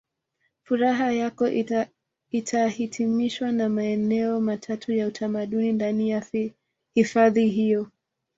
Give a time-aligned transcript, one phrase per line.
[0.63, 1.49] Furaha yako
[2.33, 6.25] itahitimishwa na maeneo matatu ya utamaduni ndani ya
[6.93, 7.87] hifadhi hiyo